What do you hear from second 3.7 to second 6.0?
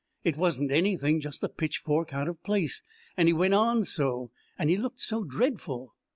so. And he looked so dreadful."